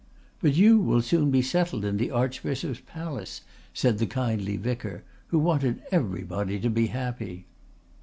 [0.41, 5.37] "But you will soon be settled in the archbishop's palace," said the kindly vicar, who
[5.37, 7.45] wanted everybody to be happy.